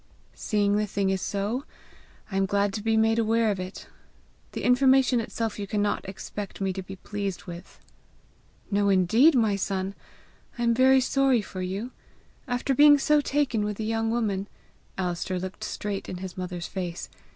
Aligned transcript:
"Seeing 0.33 0.77
the 0.77 0.87
thing 0.87 1.11
is 1.11 1.21
so, 1.21 1.63
I 2.31 2.37
am 2.37 2.47
glad 2.47 2.73
to 2.73 2.81
be 2.81 2.97
made 2.97 3.19
aware 3.19 3.51
of 3.51 3.59
it. 3.59 3.85
The 4.53 4.63
information 4.63 5.19
itself 5.19 5.59
you 5.59 5.67
cannot 5.67 6.09
expect 6.09 6.59
me 6.59 6.73
to 6.73 6.81
be 6.81 6.95
pleased 6.95 7.43
with!" 7.45 7.79
"No, 8.71 8.89
indeed, 8.89 9.35
my 9.35 9.55
son! 9.55 9.93
I 10.57 10.63
am 10.63 10.73
very 10.73 11.01
sorry 11.01 11.43
for 11.43 11.61
you. 11.61 11.91
After 12.47 12.73
being 12.73 12.97
so 12.97 13.21
taken 13.21 13.63
with 13.63 13.77
the 13.77 13.85
young 13.85 14.09
woman," 14.09 14.47
Alister 14.97 15.37
looked 15.39 15.63
straight 15.63 16.09
in 16.09 16.17
his 16.17 16.35
mother's 16.35 16.65
face. 16.65 17.07